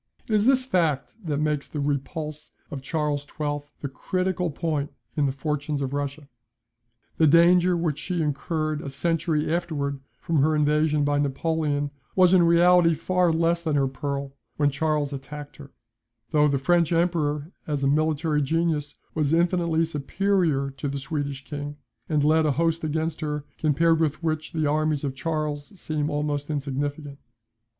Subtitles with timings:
[0.27, 3.69] It is this fact that makes the repulse of Charles XII.
[3.81, 6.27] the critical point in the fortunes of Russia.
[7.17, 12.41] The danger which she incurred a century afterwards from her invasion by Napoleon was in
[12.41, 15.69] reality far less than her peril when Charles attacked her;
[16.31, 21.77] though the French Emperor, as a military genius, was infinitely superior to the Swedish King,
[22.09, 26.49] and led a host against her, compared with which the armies of Charles seem almost
[26.49, 27.19] insignificant.